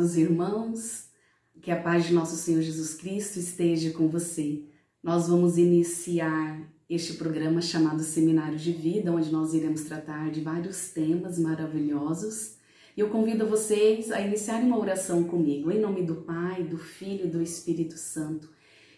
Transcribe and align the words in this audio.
amados 0.00 0.16
irmãos, 0.16 1.04
que 1.60 1.70
a 1.70 1.78
paz 1.78 2.06
de 2.06 2.14
nosso 2.14 2.34
Senhor 2.34 2.62
Jesus 2.62 2.94
Cristo 2.94 3.38
esteja 3.38 3.90
com 3.90 4.08
você. 4.08 4.62
Nós 5.02 5.28
vamos 5.28 5.58
iniciar 5.58 6.66
este 6.88 7.14
programa 7.14 7.60
chamado 7.60 8.02
Seminário 8.02 8.56
de 8.56 8.72
Vida, 8.72 9.12
onde 9.12 9.30
nós 9.30 9.52
iremos 9.52 9.82
tratar 9.82 10.30
de 10.30 10.40
vários 10.40 10.88
temas 10.88 11.38
maravilhosos. 11.38 12.54
E 12.96 13.00
eu 13.00 13.10
convido 13.10 13.46
vocês 13.46 14.10
a 14.10 14.22
iniciarem 14.22 14.68
uma 14.68 14.78
oração 14.78 15.24
comigo, 15.24 15.70
em 15.70 15.78
nome 15.78 16.02
do 16.02 16.14
Pai, 16.14 16.64
do 16.64 16.78
Filho 16.78 17.26
e 17.26 17.30
do 17.30 17.42
Espírito 17.42 17.98
Santo. 17.98 18.48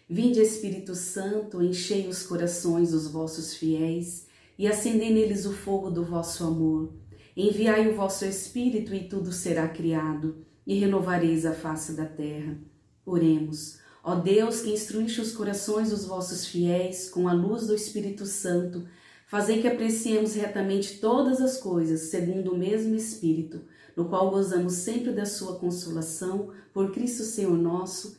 Vinde, 0.09 0.39
Espírito 0.39 0.95
Santo, 0.95 1.61
enchei 1.61 2.07
os 2.07 2.25
corações 2.25 2.91
dos 2.91 3.09
vossos 3.09 3.55
fiéis 3.55 4.25
e 4.57 4.67
acendei 4.67 5.13
neles 5.13 5.45
o 5.45 5.51
fogo 5.51 5.89
do 5.89 6.05
vosso 6.05 6.45
amor. 6.45 6.93
Enviai 7.35 7.89
o 7.89 7.95
vosso 7.95 8.23
Espírito 8.23 8.95
e 8.95 9.03
tudo 9.09 9.33
será 9.33 9.67
criado, 9.67 10.45
e 10.65 10.79
renovareis 10.79 11.45
a 11.45 11.53
face 11.53 11.93
da 11.93 12.05
terra. 12.05 12.57
Oremos. 13.05 13.79
Ó 14.03 14.15
Deus, 14.15 14.61
que 14.61 14.71
instruíste 14.71 15.21
os 15.21 15.31
corações 15.31 15.89
dos 15.89 16.05
vossos 16.05 16.45
fiéis 16.47 17.09
com 17.09 17.27
a 17.27 17.33
luz 17.33 17.67
do 17.67 17.75
Espírito 17.75 18.25
Santo, 18.25 18.85
fazei 19.27 19.61
que 19.61 19.67
apreciemos 19.67 20.35
retamente 20.35 20.99
todas 20.99 21.41
as 21.41 21.57
coisas, 21.57 22.09
segundo 22.09 22.53
o 22.53 22.57
mesmo 22.57 22.95
Espírito, 22.95 23.61
no 23.95 24.05
qual 24.09 24.29
gozamos 24.29 24.73
sempre 24.73 25.13
da 25.13 25.25
sua 25.25 25.57
consolação, 25.57 26.51
por 26.73 26.91
Cristo 26.91 27.23
Senhor 27.23 27.57
nosso. 27.57 28.17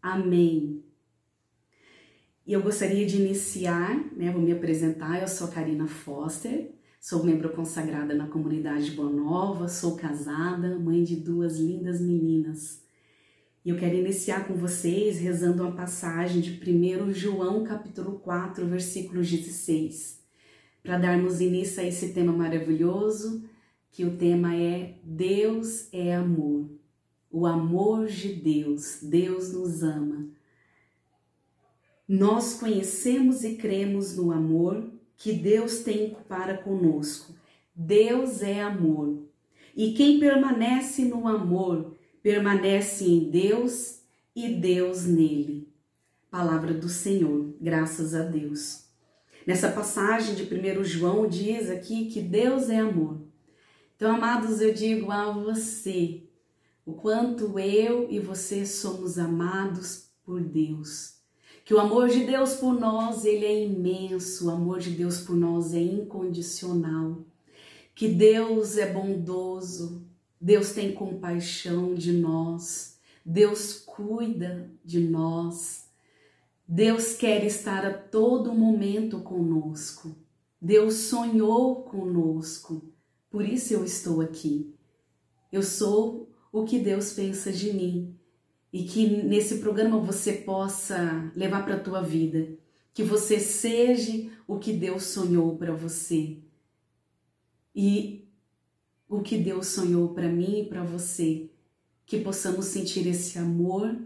Amém. 0.00 0.84
E 2.46 2.52
eu 2.52 2.62
gostaria 2.62 3.06
de 3.06 3.16
iniciar, 3.16 3.96
né, 4.14 4.30
vou 4.30 4.42
me 4.42 4.52
apresentar, 4.52 5.20
eu 5.20 5.28
sou 5.28 5.48
Karina 5.48 5.86
Foster, 5.86 6.70
Sou 7.06 7.22
membro 7.22 7.50
consagrada 7.50 8.14
na 8.14 8.28
comunidade 8.28 8.92
Boa 8.92 9.10
Nova, 9.10 9.68
sou 9.68 9.94
casada, 9.94 10.78
mãe 10.78 11.04
de 11.04 11.16
duas 11.16 11.58
lindas 11.58 12.00
meninas. 12.00 12.80
E 13.62 13.68
eu 13.68 13.76
quero 13.76 13.94
iniciar 13.94 14.48
com 14.48 14.54
vocês 14.54 15.18
rezando 15.18 15.64
uma 15.64 15.76
passagem 15.76 16.40
de 16.40 16.58
1 16.58 17.12
João 17.12 17.62
capítulo 17.62 18.20
4, 18.20 18.66
versículo 18.66 19.20
16, 19.20 20.24
para 20.82 20.96
darmos 20.96 21.42
início 21.42 21.82
a 21.82 21.86
esse 21.86 22.14
tema 22.14 22.32
maravilhoso, 22.32 23.44
que 23.92 24.06
o 24.06 24.16
tema 24.16 24.56
é 24.56 24.98
Deus 25.04 25.92
é 25.92 26.14
amor. 26.14 26.70
O 27.30 27.44
amor 27.44 28.06
de 28.06 28.32
Deus, 28.32 29.00
Deus 29.02 29.52
nos 29.52 29.82
ama. 29.82 30.26
Nós 32.08 32.54
conhecemos 32.54 33.44
e 33.44 33.56
cremos 33.56 34.16
no 34.16 34.32
amor 34.32 34.93
que 35.16 35.32
Deus 35.32 35.78
tem 35.78 36.16
para 36.28 36.58
conosco. 36.58 37.34
Deus 37.74 38.42
é 38.42 38.62
amor. 38.62 39.22
E 39.76 39.92
quem 39.92 40.20
permanece 40.20 41.04
no 41.04 41.26
amor, 41.26 41.96
permanece 42.22 43.04
em 43.04 43.30
Deus 43.30 44.00
e 44.34 44.48
Deus 44.54 45.04
nele. 45.04 45.68
Palavra 46.30 46.72
do 46.72 46.88
Senhor, 46.88 47.54
graças 47.60 48.14
a 48.14 48.22
Deus. 48.22 48.84
Nessa 49.46 49.70
passagem 49.70 50.34
de 50.34 50.42
1 50.42 50.84
João 50.84 51.28
diz 51.28 51.70
aqui 51.70 52.06
que 52.06 52.20
Deus 52.20 52.68
é 52.68 52.78
amor. 52.78 53.20
Então, 53.96 54.14
amados, 54.14 54.60
eu 54.60 54.72
digo 54.72 55.10
a 55.10 55.30
você 55.30 56.22
o 56.84 56.92
quanto 56.92 57.58
eu 57.58 58.10
e 58.10 58.18
você 58.18 58.66
somos 58.66 59.18
amados 59.18 60.08
por 60.24 60.40
Deus 60.40 61.13
que 61.64 61.72
o 61.72 61.80
amor 61.80 62.08
de 62.08 62.24
Deus 62.24 62.54
por 62.54 62.78
nós, 62.78 63.24
ele 63.24 63.46
é 63.46 63.64
imenso, 63.64 64.46
o 64.46 64.50
amor 64.50 64.80
de 64.80 64.90
Deus 64.90 65.20
por 65.20 65.34
nós 65.34 65.72
é 65.72 65.80
incondicional. 65.80 67.24
Que 67.94 68.08
Deus 68.08 68.76
é 68.76 68.92
bondoso, 68.92 70.06
Deus 70.38 70.72
tem 70.72 70.92
compaixão 70.92 71.94
de 71.94 72.12
nós, 72.12 72.98
Deus 73.24 73.72
cuida 73.78 74.70
de 74.84 75.00
nós. 75.00 75.88
Deus 76.66 77.14
quer 77.14 77.44
estar 77.44 77.84
a 77.86 77.92
todo 77.92 78.52
momento 78.52 79.20
conosco. 79.20 80.14
Deus 80.60 80.94
sonhou 80.94 81.82
conosco. 81.84 82.82
Por 83.30 83.44
isso 83.44 83.72
eu 83.72 83.84
estou 83.84 84.20
aqui. 84.20 84.74
Eu 85.50 85.62
sou 85.62 86.28
o 86.52 86.64
que 86.64 86.78
Deus 86.78 87.12
pensa 87.12 87.52
de 87.52 87.72
mim 87.72 88.18
e 88.74 88.82
que 88.82 89.06
nesse 89.06 89.58
programa 89.58 90.00
você 90.00 90.32
possa 90.32 91.30
levar 91.36 91.64
para 91.64 91.76
a 91.76 91.80
tua 91.80 92.02
vida, 92.02 92.58
que 92.92 93.04
você 93.04 93.38
seja 93.38 94.28
o 94.48 94.58
que 94.58 94.72
Deus 94.72 95.04
sonhou 95.04 95.56
para 95.56 95.72
você. 95.72 96.38
E 97.72 98.26
o 99.08 99.22
que 99.22 99.38
Deus 99.38 99.68
sonhou 99.68 100.12
para 100.12 100.28
mim 100.28 100.62
e 100.62 100.64
para 100.64 100.82
você, 100.82 101.48
que 102.04 102.18
possamos 102.18 102.64
sentir 102.64 103.06
esse 103.06 103.38
amor 103.38 103.96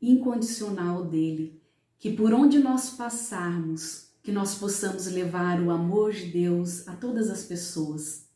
incondicional 0.00 1.04
dele, 1.04 1.60
que 1.98 2.12
por 2.12 2.32
onde 2.32 2.60
nós 2.60 2.90
passarmos, 2.90 4.12
que 4.22 4.30
nós 4.30 4.54
possamos 4.54 5.08
levar 5.08 5.60
o 5.60 5.72
amor 5.72 6.12
de 6.12 6.26
Deus 6.26 6.86
a 6.86 6.94
todas 6.94 7.28
as 7.28 7.42
pessoas. 7.42 8.28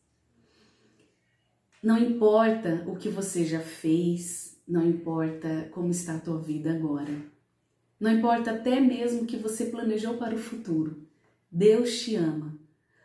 Não 1.81 1.97
importa 1.97 2.83
o 2.89 2.97
que 2.97 3.09
você 3.09 3.45
já 3.45 3.61
fez, 3.61 4.56
não 4.67 4.85
importa 4.85 5.69
como 5.73 5.91
está 5.91 6.17
a 6.17 6.21
tua 6.21 6.39
vida 6.39 6.73
agora. 6.73 7.15
Não 7.99 8.13
importa 8.13 8.51
até 8.51 8.81
mesmo 8.81 9.23
o 9.23 9.27
que 9.27 9.37
você 9.37 9.67
planejou 9.67 10.15
para 10.15 10.35
o 10.35 10.39
futuro. 10.39 11.07
Deus 11.51 12.01
te 12.01 12.17
ama. 12.17 12.59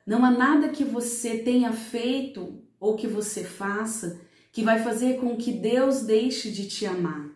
Não 0.05 0.25
há 0.25 0.31
nada 0.31 0.69
que 0.69 0.83
você 0.83 1.37
tenha 1.37 1.71
feito 1.71 2.61
ou 2.79 2.95
que 2.95 3.07
você 3.07 3.43
faça 3.43 4.19
que 4.51 4.63
vai 4.63 4.83
fazer 4.83 5.19
com 5.19 5.37
que 5.37 5.53
Deus 5.53 6.01
deixe 6.01 6.51
de 6.51 6.67
te 6.67 6.85
amar. 6.85 7.29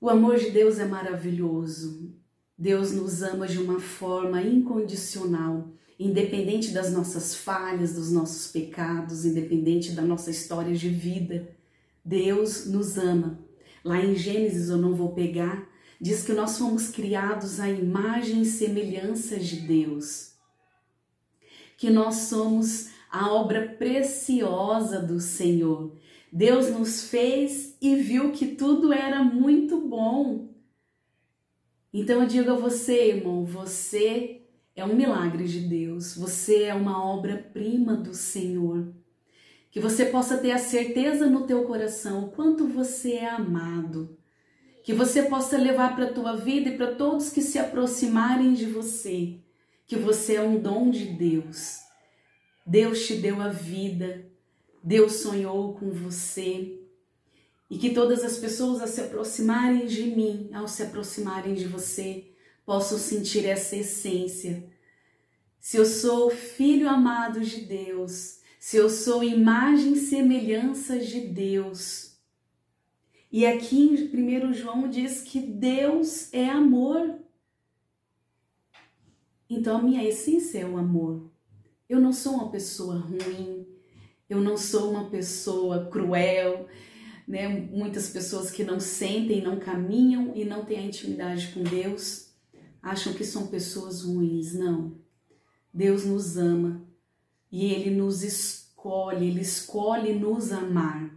O 0.00 0.08
amor 0.08 0.38
de 0.38 0.50
Deus 0.50 0.78
é 0.78 0.84
maravilhoso. 0.84 2.12
Deus 2.58 2.90
nos 2.92 3.22
ama 3.22 3.46
de 3.46 3.58
uma 3.58 3.78
forma 3.78 4.42
incondicional, 4.42 5.68
independente 5.98 6.72
das 6.72 6.92
nossas 6.92 7.34
falhas, 7.34 7.94
dos 7.94 8.10
nossos 8.10 8.50
pecados, 8.50 9.24
independente 9.24 9.92
da 9.92 10.02
nossa 10.02 10.30
história 10.30 10.74
de 10.74 10.88
vida. 10.88 11.48
Deus 12.04 12.66
nos 12.66 12.96
ama. 12.96 13.38
Lá 13.84 14.00
em 14.00 14.14
Gênesis, 14.14 14.68
eu 14.68 14.76
não 14.76 14.94
vou 14.94 15.12
pegar, 15.12 15.68
diz 16.00 16.22
que 16.22 16.32
nós 16.32 16.58
fomos 16.58 16.88
criados 16.88 17.60
à 17.60 17.68
imagem 17.68 18.42
e 18.42 18.46
semelhança 18.46 19.38
de 19.38 19.56
Deus. 19.56 20.32
Que 21.76 21.90
nós 21.90 22.14
somos 22.14 22.90
a 23.10 23.32
obra 23.32 23.74
preciosa 23.78 25.00
do 25.00 25.18
Senhor. 25.18 25.96
Deus 26.32 26.70
nos 26.70 27.08
fez 27.08 27.76
e 27.80 27.96
viu 27.96 28.32
que 28.32 28.48
tudo 28.48 28.92
era 28.92 29.22
muito 29.24 29.80
bom. 29.80 30.48
Então 31.92 32.22
eu 32.22 32.28
digo 32.28 32.50
a 32.50 32.56
você, 32.56 33.08
irmão, 33.08 33.44
você 33.44 34.42
é 34.76 34.84
um 34.84 34.94
milagre 34.94 35.44
de 35.44 35.60
Deus, 35.60 36.14
você 36.14 36.64
é 36.64 36.74
uma 36.74 37.04
obra-prima 37.04 37.96
do 37.96 38.14
Senhor 38.14 38.94
que 39.70 39.78
você 39.78 40.06
possa 40.06 40.38
ter 40.38 40.50
a 40.50 40.58
certeza 40.58 41.26
no 41.26 41.46
teu 41.46 41.64
coração 41.64 42.24
o 42.24 42.30
quanto 42.30 42.66
você 42.66 43.12
é 43.12 43.28
amado, 43.28 44.16
que 44.82 44.92
você 44.92 45.22
possa 45.24 45.56
levar 45.56 45.94
para 45.94 46.06
a 46.06 46.12
tua 46.12 46.36
vida 46.36 46.70
e 46.70 46.76
para 46.76 46.94
todos 46.94 47.30
que 47.30 47.40
se 47.40 47.58
aproximarem 47.58 48.52
de 48.52 48.66
você, 48.66 49.36
que 49.86 49.96
você 49.96 50.36
é 50.36 50.42
um 50.42 50.60
dom 50.60 50.90
de 50.90 51.04
Deus. 51.06 51.78
Deus 52.66 53.06
te 53.06 53.14
deu 53.16 53.40
a 53.40 53.48
vida, 53.48 54.26
Deus 54.82 55.14
sonhou 55.14 55.74
com 55.74 55.90
você. 55.90 56.76
E 57.68 57.78
que 57.78 57.90
todas 57.90 58.24
as 58.24 58.36
pessoas 58.38 58.82
a 58.82 58.86
se 58.86 59.00
aproximarem 59.00 59.86
de 59.86 60.02
mim, 60.02 60.50
ao 60.52 60.66
se 60.66 60.82
aproximarem 60.82 61.54
de 61.54 61.66
você, 61.66 62.32
possam 62.66 62.98
sentir 62.98 63.46
essa 63.46 63.76
essência. 63.76 64.64
Se 65.60 65.76
eu 65.76 65.84
sou 65.84 66.30
filho 66.30 66.88
amado 66.88 67.40
de 67.40 67.60
Deus, 67.60 68.39
se 68.60 68.76
eu 68.76 68.90
sou 68.90 69.24
imagem 69.24 69.94
e 69.94 69.96
semelhança 69.96 70.98
de 70.98 71.22
Deus. 71.22 72.18
E 73.32 73.46
aqui 73.46 73.78
em 73.78 74.48
1 74.48 74.52
João 74.52 74.86
diz 74.86 75.22
que 75.22 75.40
Deus 75.40 76.30
é 76.30 76.44
amor. 76.44 77.18
Então 79.48 79.78
a 79.78 79.82
minha 79.82 80.04
essência 80.04 80.58
é 80.58 80.66
o 80.66 80.76
amor. 80.76 81.32
Eu 81.88 81.98
não 82.00 82.12
sou 82.12 82.34
uma 82.34 82.50
pessoa 82.50 82.96
ruim, 82.96 83.66
eu 84.28 84.42
não 84.42 84.58
sou 84.58 84.90
uma 84.90 85.08
pessoa 85.08 85.86
cruel, 85.86 86.68
né? 87.26 87.48
Muitas 87.48 88.10
pessoas 88.10 88.50
que 88.50 88.62
não 88.62 88.78
sentem, 88.78 89.40
não 89.40 89.58
caminham 89.58 90.36
e 90.36 90.44
não 90.44 90.66
têm 90.66 90.80
a 90.80 90.86
intimidade 90.86 91.50
com 91.54 91.62
Deus 91.62 92.28
acham 92.82 93.14
que 93.14 93.24
são 93.24 93.46
pessoas 93.46 94.02
ruins. 94.02 94.52
Não. 94.52 95.00
Deus 95.72 96.04
nos 96.04 96.36
ama 96.36 96.89
e 97.50 97.72
Ele 97.72 97.90
nos 97.90 98.22
escolhe, 98.22 99.26
Ele 99.26 99.40
escolhe 99.40 100.12
nos 100.12 100.52
amar. 100.52 101.10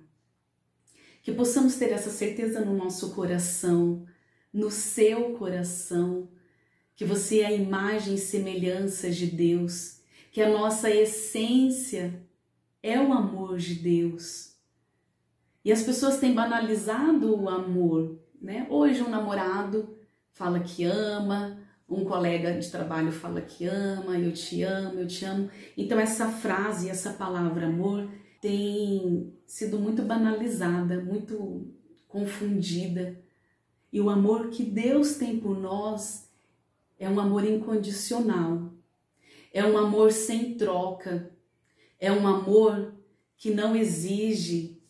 Que 1.21 1.31
possamos 1.31 1.75
ter 1.75 1.91
essa 1.91 2.09
certeza 2.09 2.63
no 2.63 2.75
nosso 2.75 3.13
coração, 3.13 4.05
no 4.51 4.69
seu 4.69 5.33
coração, 5.35 6.29
que 6.95 7.05
você 7.05 7.39
é 7.39 7.47
a 7.47 7.51
imagem 7.51 8.15
e 8.15 8.19
semelhança 8.19 9.09
de 9.09 9.27
Deus, 9.27 10.01
que 10.31 10.41
a 10.41 10.49
nossa 10.49 10.89
essência 10.89 12.23
é 12.81 12.99
o 12.99 13.13
amor 13.13 13.57
de 13.57 13.75
Deus. 13.75 14.53
E 15.63 15.71
as 15.71 15.81
pessoas 15.81 16.17
têm 16.17 16.33
banalizado 16.33 17.33
o 17.33 17.49
amor, 17.49 18.19
né? 18.41 18.67
Hoje 18.69 19.01
um 19.01 19.09
namorado 19.09 19.97
fala 20.33 20.59
que 20.59 20.83
ama, 20.83 21.57
um 21.89 22.05
colega 22.05 22.57
de 22.57 22.69
trabalho 22.69 23.11
fala 23.11 23.41
que 23.41 23.65
ama, 23.65 24.17
eu 24.17 24.31
te 24.31 24.63
amo, 24.63 24.99
eu 24.99 25.07
te 25.07 25.25
amo. 25.25 25.49
Então 25.77 25.99
essa 25.99 26.29
frase, 26.29 26.89
essa 26.89 27.13
palavra 27.13 27.67
amor 27.67 28.09
tem 28.41 29.33
sido 29.45 29.79
muito 29.79 30.01
banalizada, 30.01 31.01
muito 31.01 31.67
confundida. 32.07 33.19
E 33.91 34.01
o 34.01 34.09
amor 34.09 34.49
que 34.49 34.63
Deus 34.63 35.15
tem 35.15 35.39
por 35.39 35.57
nós 35.57 36.29
é 36.99 37.09
um 37.09 37.19
amor 37.19 37.45
incondicional, 37.45 38.71
é 39.53 39.63
um 39.63 39.77
amor 39.77 40.11
sem 40.11 40.55
troca, 40.55 41.31
é 41.99 42.11
um 42.11 42.27
amor 42.27 42.93
que 43.37 43.51
não 43.51 43.75
exige 43.75 44.81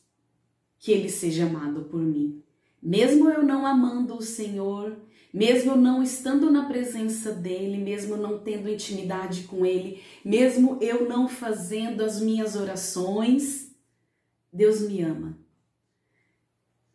que 0.79 0.91
ele 0.91 1.09
seja 1.09 1.45
amado 1.45 1.83
por 1.83 2.01
mim. 2.01 2.41
Mesmo 2.81 3.29
eu 3.29 3.41
não 3.41 3.65
amando 3.65 4.15
o 4.15 4.21
Senhor, 4.21 4.97
mesmo 5.33 5.75
não 5.75 6.03
estando 6.03 6.51
na 6.51 6.65
presença 6.65 7.31
dele, 7.31 7.77
mesmo 7.77 8.15
não 8.15 8.37
tendo 8.37 8.69
intimidade 8.69 9.43
com 9.45 9.65
ele, 9.65 10.03
mesmo 10.23 10.77
eu 10.79 11.09
não 11.09 11.27
fazendo 11.27 12.03
as 12.03 12.21
minhas 12.21 12.55
orações, 12.55 13.75
Deus 14.51 14.81
me 14.81 15.01
ama. 15.01 15.35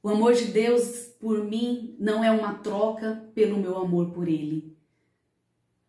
O 0.01 0.09
amor 0.09 0.35
de 0.35 0.45
Deus 0.45 1.09
por 1.19 1.43
mim 1.43 1.97
não 1.99 2.23
é 2.23 2.31
uma 2.31 2.55
troca 2.55 3.29
pelo 3.35 3.59
meu 3.59 3.77
amor 3.77 4.13
por 4.13 4.29
ele. 4.29 4.79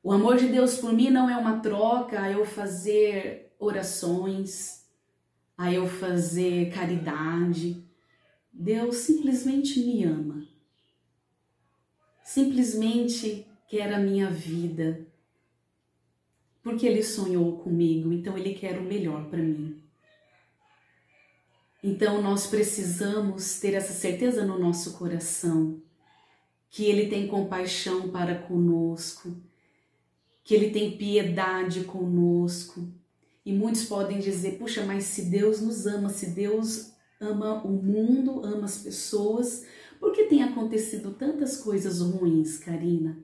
O 0.02 0.12
amor 0.12 0.38
de 0.38 0.48
Deus 0.48 0.78
por 0.78 0.92
mim 0.92 1.12
não 1.12 1.30
é 1.30 1.38
uma 1.38 1.60
troca 1.60 2.20
a 2.20 2.32
eu 2.32 2.44
fazer 2.44 3.54
orações, 3.60 4.88
a 5.56 5.72
eu 5.72 5.88
fazer 5.88 6.74
caridade. 6.74 7.86
Deus 8.52 8.96
simplesmente 8.98 9.80
me 9.80 10.04
ama. 10.04 10.48
Simplesmente 12.30 13.48
quer 13.68 13.92
a 13.92 13.98
minha 13.98 14.30
vida. 14.30 15.04
Porque 16.62 16.86
ele 16.86 17.02
sonhou 17.02 17.58
comigo, 17.58 18.14
então 18.14 18.38
ele 18.38 18.54
quer 18.54 18.78
o 18.78 18.84
melhor 18.84 19.28
para 19.32 19.42
mim. 19.42 19.82
Então 21.84 22.22
nós 22.22 22.46
precisamos 22.46 23.60
ter 23.60 23.74
essa 23.74 23.94
certeza 23.94 24.46
no 24.46 24.60
nosso 24.60 24.94
coração 24.94 25.82
que 26.70 26.86
ele 26.86 27.10
tem 27.10 27.28
compaixão 27.28 28.10
para 28.10 28.36
conosco, 28.36 29.36
que 30.44 30.54
ele 30.54 30.70
tem 30.70 30.98
piedade 30.98 31.84
conosco. 31.86 32.88
E 33.44 33.52
muitos 33.52 33.86
podem 33.86 34.20
dizer: 34.20 34.60
puxa, 34.60 34.86
mas 34.86 35.06
se 35.06 35.24
Deus 35.32 35.62
nos 35.62 35.88
ama, 35.88 36.10
se 36.10 36.28
Deus 36.28 36.92
ama 37.20 37.64
o 37.64 37.70
mundo, 37.72 38.46
ama 38.46 38.66
as 38.66 38.78
pessoas, 38.78 39.66
por 40.00 40.14
que 40.14 40.26
tem 40.26 40.42
acontecido 40.42 41.12
tantas 41.12 41.58
coisas 41.58 42.00
ruins, 42.00 42.58
Karina? 42.58 43.18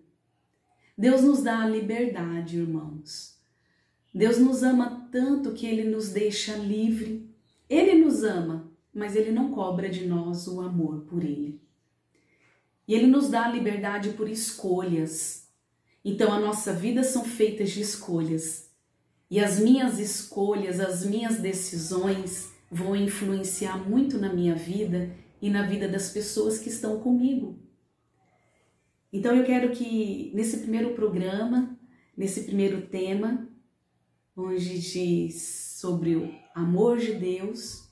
Deus 0.98 1.22
nos 1.22 1.42
dá 1.42 1.60
a 1.60 1.68
liberdade, 1.68 2.58
irmãos. 2.58 3.36
Deus 4.14 4.38
nos 4.38 4.64
ama 4.64 5.08
tanto 5.12 5.54
que 5.54 5.66
ele 5.66 5.90
nos 5.90 6.10
deixa 6.10 6.56
livre. 6.56 7.30
Ele 7.70 7.96
nos 7.96 8.24
ama, 8.24 8.72
mas 8.94 9.16
ele 9.16 9.32
não 9.32 9.52
cobra 9.52 9.90
de 9.90 10.06
nós 10.06 10.48
o 10.48 10.62
amor 10.62 11.02
por 11.02 11.24
ele. 11.24 11.60
E 12.88 12.94
ele 12.94 13.08
nos 13.08 13.30
dá 13.30 13.46
a 13.46 13.52
liberdade 13.52 14.12
por 14.12 14.30
escolhas. 14.30 15.48
Então 16.04 16.32
a 16.32 16.40
nossa 16.40 16.72
vida 16.72 17.04
são 17.04 17.26
feitas 17.26 17.72
de 17.72 17.82
escolhas. 17.82 18.70
E 19.30 19.40
as 19.40 19.60
minhas 19.60 19.98
escolhas, 19.98 20.80
as 20.80 21.04
minhas 21.06 21.40
decisões 21.40 22.54
vão 22.70 22.96
influenciar 22.96 23.78
muito 23.78 24.18
na 24.18 24.32
minha 24.32 24.56
vida 24.56 25.10
e 25.42 25.50
na 25.50 25.64
vida 25.64 25.88
das 25.88 26.10
pessoas 26.10 26.60
que 26.60 26.70
estão 26.70 27.00
comigo. 27.00 27.60
Então 29.12 29.36
eu 29.36 29.46
quero 29.46 29.72
que 29.72 30.32
nesse 30.34 30.58
primeiro 30.58 30.94
programa, 30.94 31.80
nesse 32.18 32.44
primeiro 32.44 32.88
tema, 32.88 33.48
onde 34.36 34.80
diz 34.80 35.76
sobre 35.80 36.16
o 36.16 36.34
amor 36.54 36.98
de 36.98 37.14
Deus, 37.14 37.90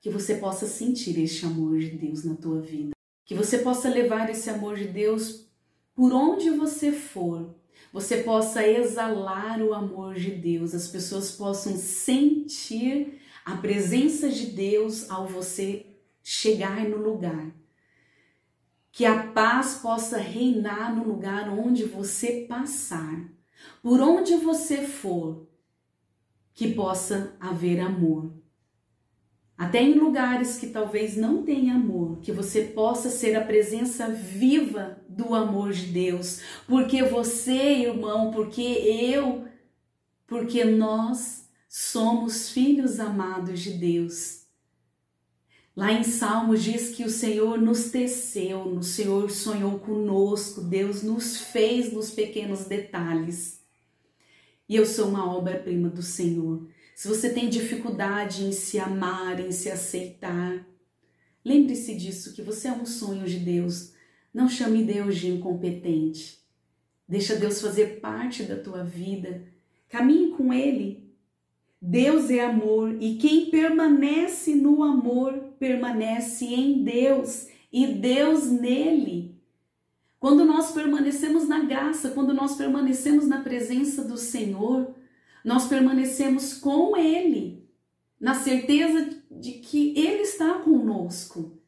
que 0.00 0.10
você 0.10 0.34
possa 0.36 0.66
sentir 0.66 1.18
este 1.18 1.46
amor 1.46 1.78
de 1.78 1.90
Deus 1.90 2.22
na 2.22 2.34
tua 2.34 2.60
vida. 2.60 2.90
Que 3.24 3.34
você 3.34 3.58
possa 3.58 3.88
levar 3.88 4.28
esse 4.30 4.50
amor 4.50 4.76
de 4.76 4.86
Deus 4.86 5.48
por 5.94 6.12
onde 6.12 6.50
você 6.50 6.92
for. 6.92 7.54
Você 7.92 8.18
possa 8.18 8.66
exalar 8.66 9.62
o 9.62 9.72
amor 9.72 10.14
de 10.14 10.30
Deus, 10.30 10.74
as 10.74 10.88
pessoas 10.88 11.30
possam 11.30 11.76
sentir 11.76 13.20
a 13.44 13.56
presença 13.56 14.28
de 14.28 14.46
Deus 14.46 15.08
ao 15.10 15.26
você 15.26 15.95
chegar 16.28 16.80
no 16.88 16.96
lugar. 16.96 17.52
Que 18.90 19.04
a 19.04 19.28
paz 19.28 19.78
possa 19.80 20.18
reinar 20.18 20.92
no 20.92 21.04
lugar 21.04 21.48
onde 21.48 21.84
você 21.84 22.44
passar. 22.48 23.30
Por 23.80 24.00
onde 24.00 24.34
você 24.34 24.78
for, 24.88 25.46
que 26.52 26.74
possa 26.74 27.36
haver 27.38 27.78
amor. 27.78 28.32
Até 29.56 29.80
em 29.80 29.94
lugares 29.94 30.58
que 30.58 30.66
talvez 30.66 31.16
não 31.16 31.44
tenha 31.44 31.76
amor, 31.76 32.18
que 32.18 32.32
você 32.32 32.62
possa 32.62 33.08
ser 33.08 33.36
a 33.36 33.44
presença 33.44 34.08
viva 34.08 35.00
do 35.08 35.32
amor 35.32 35.72
de 35.72 35.86
Deus, 35.86 36.40
porque 36.66 37.04
você, 37.04 37.84
irmão, 37.84 38.32
porque 38.32 38.62
eu, 38.62 39.46
porque 40.26 40.64
nós 40.64 41.48
somos 41.68 42.50
filhos 42.50 42.98
amados 42.98 43.60
de 43.60 43.74
Deus. 43.74 44.45
Lá 45.76 45.92
em 45.92 46.02
Salmos 46.02 46.62
diz 46.62 46.90
que 46.90 47.04
o 47.04 47.10
Senhor 47.10 47.60
nos 47.60 47.90
teceu, 47.90 48.62
o 48.62 48.82
Senhor 48.82 49.30
sonhou 49.30 49.78
conosco, 49.78 50.62
Deus 50.62 51.02
nos 51.02 51.36
fez 51.36 51.92
nos 51.92 52.10
pequenos 52.10 52.64
detalhes 52.64 53.56
e 54.68 54.74
eu 54.74 54.84
sou 54.84 55.08
uma 55.08 55.32
obra-prima 55.32 55.88
do 55.88 56.02
Senhor. 56.02 56.66
Se 56.94 57.06
você 57.06 57.30
tem 57.30 57.48
dificuldade 57.48 58.44
em 58.44 58.52
se 58.52 58.78
amar, 58.78 59.38
em 59.38 59.52
se 59.52 59.70
aceitar, 59.70 60.66
lembre-se 61.44 61.94
disso, 61.94 62.34
que 62.34 62.42
você 62.42 62.68
é 62.68 62.72
um 62.72 62.86
sonho 62.86 63.26
de 63.26 63.38
Deus. 63.38 63.92
Não 64.34 64.48
chame 64.48 64.82
Deus 64.82 65.16
de 65.16 65.28
incompetente. 65.28 66.40
Deixa 67.08 67.36
Deus 67.36 67.60
fazer 67.60 68.00
parte 68.00 68.42
da 68.42 68.56
tua 68.56 68.82
vida. 68.82 69.44
Caminhe 69.88 70.30
com 70.30 70.52
Ele. 70.52 71.14
Deus 71.80 72.30
é 72.30 72.40
amor 72.40 72.96
e 73.00 73.16
quem 73.16 73.50
permanece 73.50 74.54
no 74.54 74.82
amor 74.82 75.45
permanece 75.58 76.44
em 76.46 76.82
Deus 76.82 77.48
e 77.72 77.86
Deus 77.86 78.46
nele. 78.46 79.36
Quando 80.18 80.44
nós 80.44 80.72
permanecemos 80.72 81.46
na 81.46 81.60
graça, 81.60 82.10
quando 82.10 82.32
nós 82.32 82.56
permanecemos 82.56 83.26
na 83.26 83.42
presença 83.42 84.02
do 84.02 84.16
Senhor, 84.16 84.94
nós 85.44 85.68
permanecemos 85.68 86.54
com 86.54 86.96
Ele, 86.96 87.64
na 88.18 88.34
certeza 88.34 89.22
de 89.30 89.52
que 89.52 89.96
Ele 89.96 90.22
está 90.22 90.54
conosco, 90.54 91.58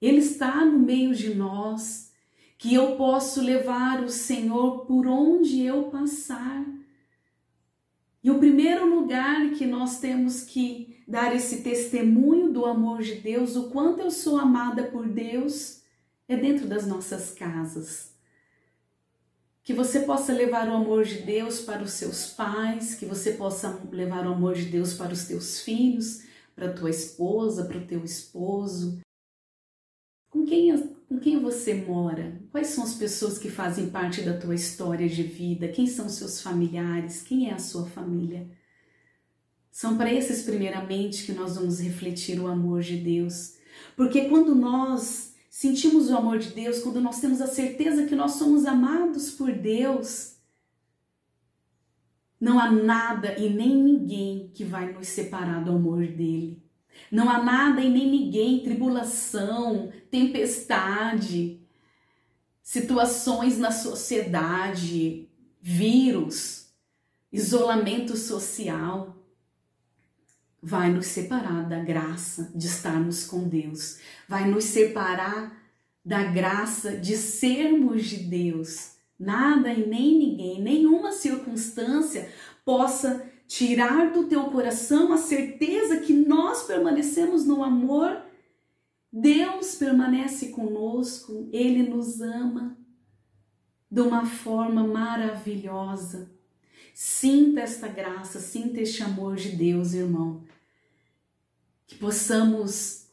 Ele 0.00 0.18
está 0.18 0.64
no 0.64 0.78
meio 0.78 1.14
de 1.14 1.34
nós, 1.34 2.12
que 2.56 2.72
eu 2.72 2.96
posso 2.96 3.42
levar 3.42 4.02
o 4.02 4.08
Senhor 4.08 4.86
por 4.86 5.06
onde 5.06 5.60
eu 5.62 5.90
passar. 5.90 6.64
E 8.22 8.30
o 8.30 8.38
primeiro 8.38 8.88
lugar 8.88 9.50
que 9.50 9.66
nós 9.66 10.00
temos 10.00 10.42
que 10.42 10.93
dar 11.06 11.34
esse 11.34 11.62
testemunho 11.62 12.52
do 12.52 12.64
amor 12.64 13.02
de 13.02 13.16
Deus, 13.16 13.56
o 13.56 13.70
quanto 13.70 14.00
eu 14.00 14.10
sou 14.10 14.38
amada 14.38 14.84
por 14.84 15.06
Deus, 15.06 15.82
é 16.28 16.36
dentro 16.36 16.66
das 16.66 16.86
nossas 16.86 17.30
casas. 17.32 18.12
Que 19.62 19.72
você 19.72 20.00
possa 20.00 20.32
levar 20.32 20.68
o 20.68 20.74
amor 20.74 21.04
de 21.04 21.18
Deus 21.22 21.60
para 21.60 21.82
os 21.82 21.92
seus 21.92 22.28
pais, 22.28 22.94
que 22.94 23.06
você 23.06 23.32
possa 23.32 23.80
levar 23.90 24.26
o 24.26 24.32
amor 24.32 24.54
de 24.54 24.66
Deus 24.66 24.94
para 24.94 25.12
os 25.12 25.24
teus 25.24 25.60
filhos, 25.60 26.22
para 26.54 26.72
tua 26.72 26.90
esposa, 26.90 27.64
para 27.64 27.78
o 27.78 27.86
teu 27.86 28.04
esposo. 28.04 29.00
Com 30.30 30.44
quem, 30.44 30.76
com 31.08 31.18
quem 31.18 31.40
você 31.40 31.74
mora? 31.74 32.40
Quais 32.50 32.68
são 32.68 32.84
as 32.84 32.94
pessoas 32.94 33.38
que 33.38 33.50
fazem 33.50 33.90
parte 33.90 34.22
da 34.22 34.38
tua 34.38 34.54
história 34.54 35.08
de 35.08 35.22
vida? 35.22 35.68
Quem 35.68 35.86
são 35.86 36.08
seus 36.08 36.40
familiares? 36.40 37.22
Quem 37.22 37.48
é 37.50 37.54
a 37.54 37.58
sua 37.58 37.86
família? 37.86 38.48
São 39.74 39.96
para 39.96 40.14
esses, 40.14 40.42
primeiramente, 40.42 41.24
que 41.24 41.32
nós 41.32 41.56
vamos 41.56 41.80
refletir 41.80 42.38
o 42.38 42.46
amor 42.46 42.80
de 42.80 42.96
Deus. 42.96 43.54
Porque 43.96 44.28
quando 44.28 44.54
nós 44.54 45.34
sentimos 45.50 46.08
o 46.08 46.16
amor 46.16 46.38
de 46.38 46.50
Deus, 46.50 46.78
quando 46.78 47.00
nós 47.00 47.20
temos 47.20 47.40
a 47.40 47.48
certeza 47.48 48.06
que 48.06 48.14
nós 48.14 48.34
somos 48.34 48.66
amados 48.66 49.32
por 49.32 49.50
Deus, 49.50 50.36
não 52.40 52.60
há 52.60 52.70
nada 52.70 53.36
e 53.36 53.50
nem 53.50 53.74
ninguém 53.74 54.48
que 54.54 54.62
vai 54.62 54.92
nos 54.92 55.08
separar 55.08 55.64
do 55.64 55.72
amor 55.72 56.06
dele. 56.06 56.62
Não 57.10 57.28
há 57.28 57.42
nada 57.42 57.80
e 57.80 57.90
nem 57.90 58.08
ninguém, 58.08 58.62
tribulação, 58.62 59.92
tempestade, 60.08 61.60
situações 62.62 63.58
na 63.58 63.72
sociedade, 63.72 65.28
vírus, 65.60 66.68
isolamento 67.32 68.16
social, 68.16 69.23
vai 70.64 70.90
nos 70.90 71.06
separar 71.08 71.68
da 71.68 71.78
graça 71.78 72.50
de 72.54 72.66
estarmos 72.66 73.26
com 73.26 73.46
Deus, 73.46 73.98
vai 74.26 74.48
nos 74.48 74.64
separar 74.64 75.54
da 76.02 76.24
graça 76.24 76.96
de 76.96 77.18
sermos 77.18 78.06
de 78.06 78.16
Deus. 78.16 78.92
Nada 79.20 79.70
e 79.70 79.86
nem 79.86 80.18
ninguém, 80.18 80.62
nenhuma 80.62 81.12
circunstância 81.12 82.30
possa 82.64 83.30
tirar 83.46 84.10
do 84.10 84.24
teu 84.24 84.44
coração 84.44 85.12
a 85.12 85.18
certeza 85.18 85.98
que 85.98 86.14
nós 86.14 86.62
permanecemos 86.62 87.44
no 87.44 87.62
amor. 87.62 88.22
Deus 89.12 89.74
permanece 89.74 90.48
conosco, 90.48 91.46
Ele 91.52 91.82
nos 91.82 92.22
ama 92.22 92.74
de 93.90 94.00
uma 94.00 94.24
forma 94.24 94.82
maravilhosa. 94.82 96.32
Sinta 96.94 97.60
esta 97.60 97.86
graça, 97.86 98.40
sinta 98.40 98.80
este 98.80 99.02
amor 99.02 99.36
de 99.36 99.50
Deus, 99.50 99.92
irmão 99.92 100.42
que 101.94 102.00
possamos 102.00 103.06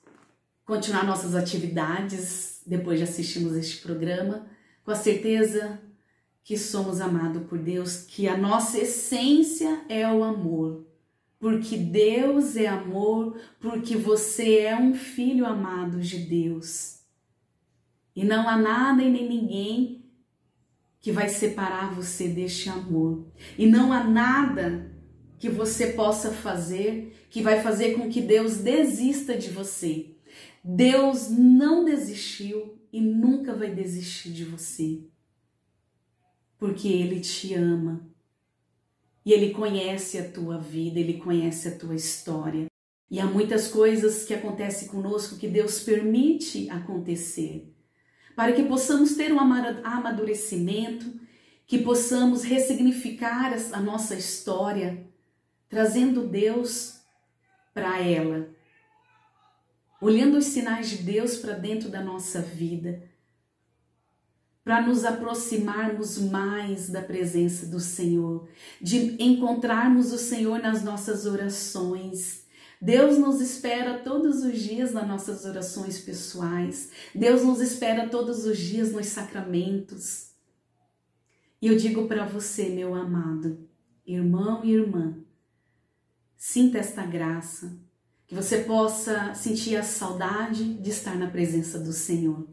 continuar 0.65 1.05
nossas 1.05 1.35
atividades 1.35 2.61
depois 2.65 2.97
de 2.97 3.03
assistirmos 3.03 3.55
este 3.55 3.77
programa, 3.77 4.47
com 4.83 4.91
a 4.91 4.95
certeza 4.95 5.79
que 6.43 6.57
somos 6.57 6.99
amados 6.99 7.43
por 7.47 7.59
Deus, 7.59 7.97
que 7.97 8.27
a 8.27 8.35
nossa 8.35 8.79
essência 8.79 9.81
é 9.87 10.11
o 10.11 10.23
amor. 10.23 10.87
Porque 11.39 11.77
Deus 11.77 12.55
é 12.55 12.67
amor, 12.67 13.39
porque 13.59 13.95
você 13.95 14.59
é 14.59 14.75
um 14.75 14.95
filho 14.95 15.45
amado 15.45 15.99
de 16.01 16.17
Deus. 16.17 17.01
E 18.15 18.23
não 18.23 18.49
há 18.49 18.57
nada 18.57 19.03
e 19.03 19.11
nem 19.11 19.29
ninguém 19.29 20.05
que 20.99 21.11
vai 21.11 21.29
separar 21.29 21.93
você 21.93 22.27
deste 22.27 22.69
amor. 22.69 23.27
E 23.57 23.67
não 23.67 23.93
há 23.93 24.03
nada 24.03 24.90
que 25.41 25.49
você 25.49 25.87
possa 25.87 26.31
fazer 26.31 27.25
que 27.31 27.41
vai 27.41 27.63
fazer 27.63 27.95
com 27.95 28.07
que 28.07 28.21
Deus 28.21 28.57
desista 28.57 29.35
de 29.35 29.49
você. 29.49 30.11
Deus 30.63 31.31
não 31.31 31.83
desistiu 31.83 32.77
e 32.93 33.01
nunca 33.01 33.55
vai 33.55 33.73
desistir 33.73 34.29
de 34.29 34.45
você. 34.45 35.01
Porque 36.59 36.87
Ele 36.87 37.19
te 37.19 37.55
ama. 37.55 38.07
E 39.25 39.33
Ele 39.33 39.51
conhece 39.51 40.19
a 40.19 40.29
tua 40.29 40.59
vida, 40.59 40.99
Ele 40.99 41.15
conhece 41.15 41.69
a 41.69 41.75
tua 41.75 41.95
história. 41.95 42.67
E 43.09 43.19
há 43.19 43.25
muitas 43.25 43.67
coisas 43.67 44.23
que 44.23 44.35
acontecem 44.35 44.89
conosco 44.89 45.39
que 45.39 45.47
Deus 45.47 45.79
permite 45.79 46.69
acontecer, 46.69 47.67
para 48.35 48.53
que 48.53 48.63
possamos 48.63 49.15
ter 49.15 49.33
um 49.33 49.39
amadurecimento, 49.39 51.19
que 51.65 51.79
possamos 51.79 52.43
ressignificar 52.43 53.53
a 53.73 53.81
nossa 53.81 54.15
história, 54.15 55.10
trazendo 55.71 56.27
Deus 56.27 56.99
para 57.73 58.01
ela, 58.01 58.49
olhando 60.01 60.37
os 60.37 60.45
sinais 60.45 60.89
de 60.89 60.97
Deus 60.97 61.37
para 61.37 61.53
dentro 61.53 61.89
da 61.89 62.03
nossa 62.03 62.41
vida, 62.41 63.09
para 64.65 64.81
nos 64.81 65.05
aproximarmos 65.05 66.17
mais 66.17 66.89
da 66.89 67.01
presença 67.01 67.65
do 67.65 67.79
Senhor, 67.79 68.49
de 68.81 69.15
encontrarmos 69.23 70.11
o 70.11 70.17
Senhor 70.17 70.59
nas 70.59 70.83
nossas 70.83 71.25
orações. 71.25 72.45
Deus 72.79 73.17
nos 73.17 73.39
espera 73.39 73.97
todos 73.99 74.43
os 74.43 74.59
dias 74.59 74.91
nas 74.91 75.07
nossas 75.07 75.45
orações 75.45 75.99
pessoais. 75.99 76.91
Deus 77.15 77.43
nos 77.43 77.61
espera 77.61 78.09
todos 78.09 78.45
os 78.45 78.57
dias 78.57 78.91
nos 78.91 79.05
sacramentos. 79.05 80.31
E 81.61 81.67
eu 81.67 81.77
digo 81.77 82.07
para 82.07 82.25
você, 82.25 82.69
meu 82.69 82.93
amado, 82.93 83.69
irmão 84.05 84.65
e 84.65 84.73
irmã, 84.73 85.15
Sinta 86.43 86.79
esta 86.79 87.05
graça, 87.05 87.71
que 88.25 88.33
você 88.33 88.63
possa 88.63 89.35
sentir 89.35 89.75
a 89.75 89.83
saudade 89.83 90.73
de 90.73 90.89
estar 90.89 91.15
na 91.15 91.29
presença 91.29 91.77
do 91.77 91.93
Senhor. 91.93 92.47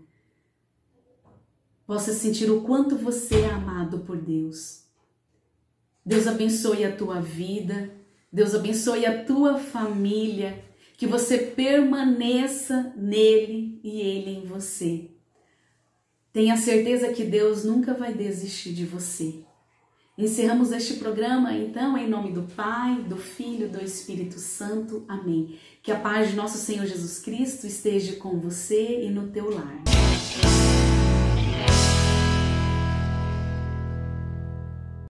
Possa 1.87 2.13
sentir 2.13 2.51
o 2.51 2.61
quanto 2.61 2.99
você 2.99 3.37
é 3.41 3.49
amado 3.49 4.01
por 4.01 4.19
Deus. 4.19 4.83
Deus 6.05 6.27
abençoe 6.27 6.85
a 6.85 6.95
tua 6.95 7.23
vida, 7.23 7.91
Deus 8.31 8.55
abençoe 8.55 9.07
a 9.07 9.25
tua 9.25 9.59
família, 9.59 10.63
que 10.99 11.07
você 11.07 11.39
permaneça 11.39 12.93
nele 12.95 13.81
e 13.83 14.03
ele 14.03 14.33
em 14.33 14.45
você. 14.45 15.09
Tenha 16.31 16.59
certeza 16.59 17.11
que 17.15 17.25
Deus 17.25 17.65
nunca 17.65 17.95
vai 17.95 18.13
desistir 18.13 18.75
de 18.75 18.85
você. 18.85 19.48
Encerramos 20.19 20.73
este 20.73 20.95
programa, 20.95 21.55
então, 21.55 21.97
em 21.97 22.09
nome 22.09 22.33
do 22.33 22.43
Pai, 22.43 22.97
do 23.09 23.17
Filho 23.17 23.69
do 23.69 23.81
Espírito 23.81 24.41
Santo. 24.41 25.05
Amém. 25.07 25.57
Que 25.81 25.93
a 25.93 25.97
paz 25.97 26.31
de 26.31 26.35
nosso 26.35 26.59
Senhor 26.59 26.85
Jesus 26.87 27.21
Cristo 27.21 27.69
esteja 27.69 28.17
com 28.17 28.37
você 28.41 29.05
e 29.05 29.11
no 29.11 29.29
teu 29.29 29.49
lar. 29.49 29.81